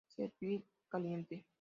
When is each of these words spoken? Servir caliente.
Servir 0.09 0.63
caliente. 0.89 1.45